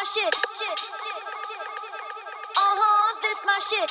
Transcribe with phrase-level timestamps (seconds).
[0.00, 0.32] my shit.
[2.56, 3.90] Uh huh, this my shit.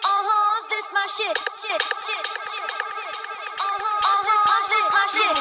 [0.00, 1.36] Uh huh, this my shit.
[1.36, 1.44] Uh
[3.84, 5.36] huh, this my shit.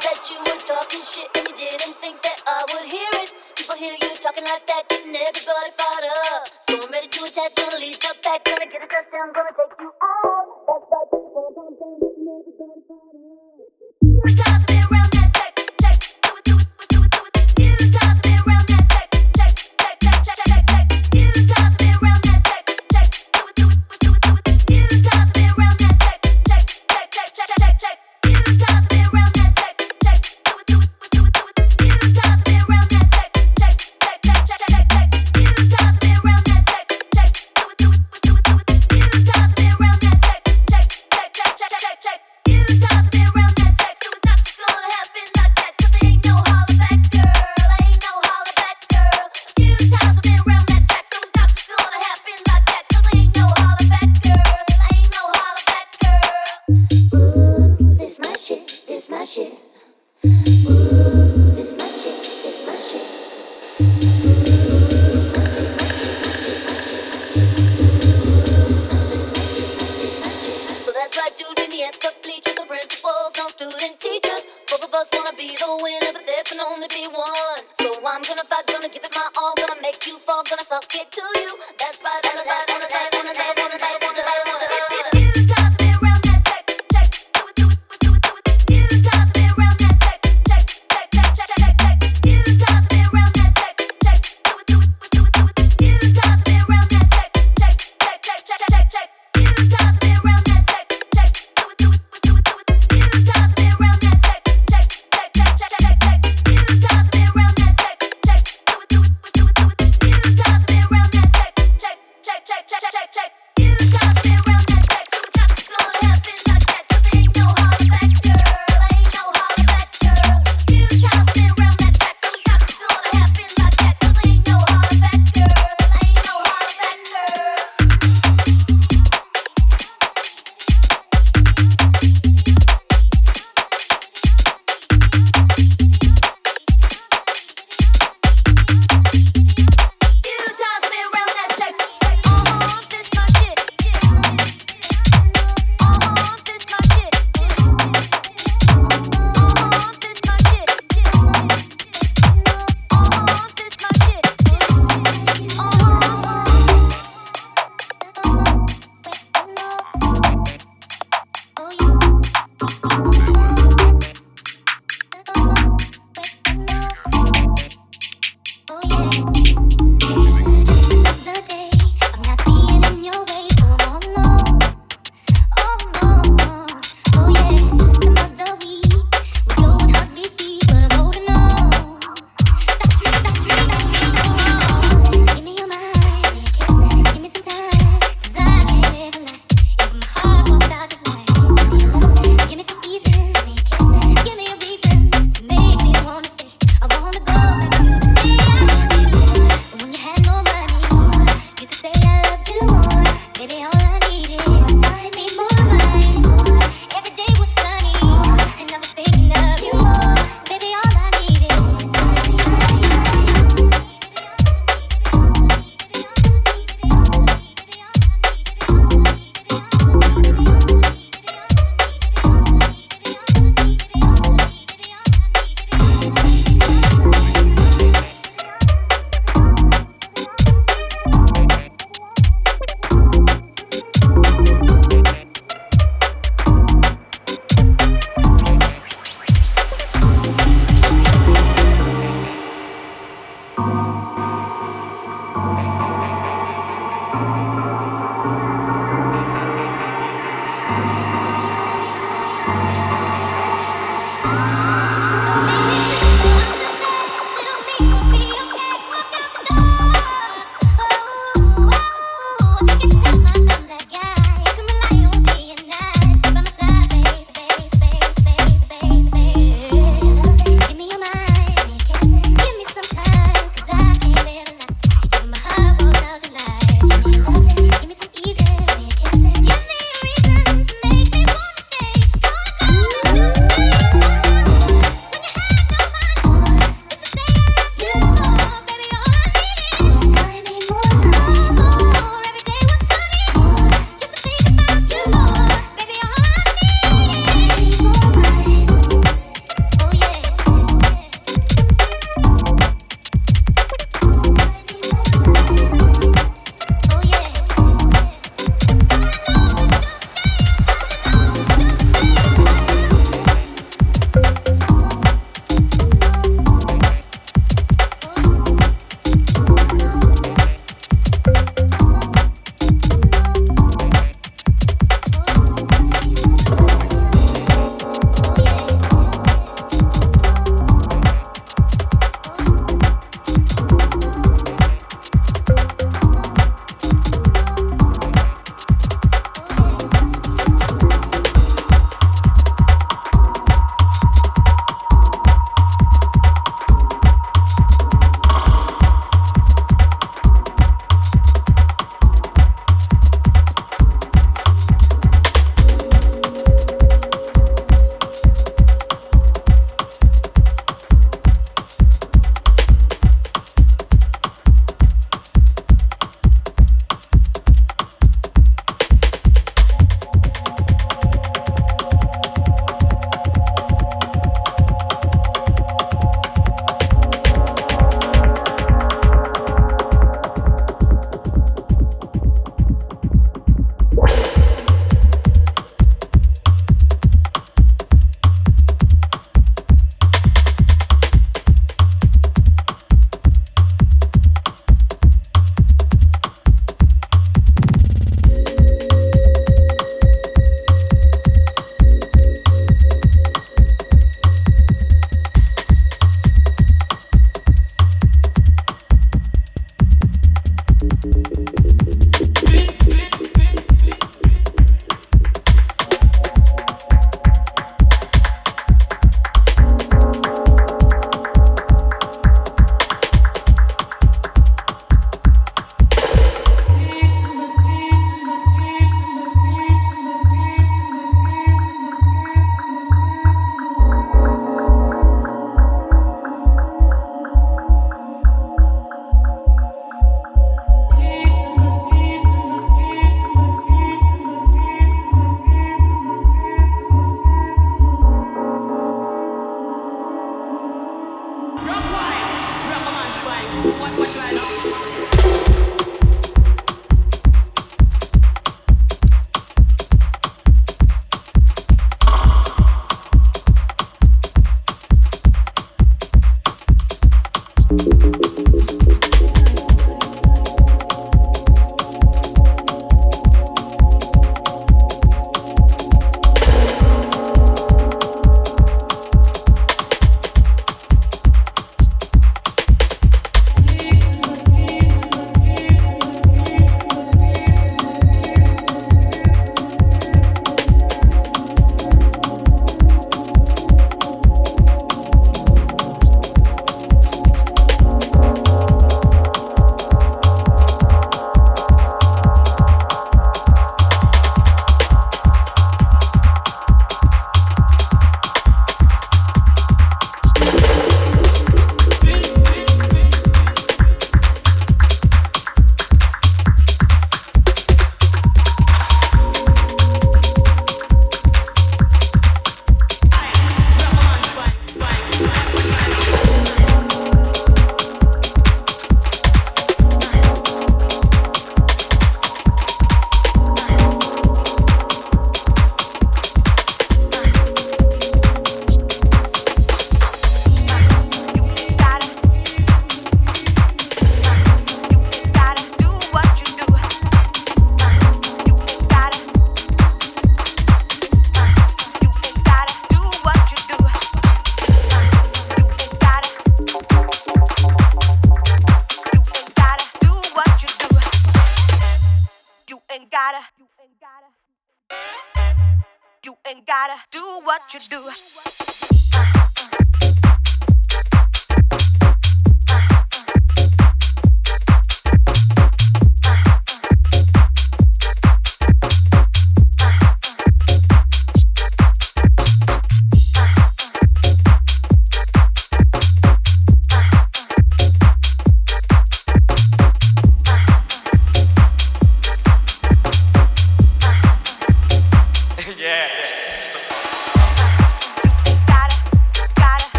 [0.00, 3.34] That you were talking shit and you didn't think that I would hear it.
[3.56, 6.48] People hear you talking like that, getting everybody fired up.
[6.64, 9.76] So I'm ready to attack, gonna leave the back, gonna get a touchdown, gonna take
[9.80, 10.49] you on.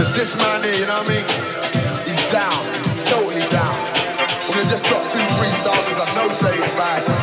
[0.00, 2.08] Cause this man here, you know what I mean?
[2.08, 3.68] He's down, he's totally down.
[3.68, 7.19] I'm gonna just drop two freestyles cause I know say it's bad.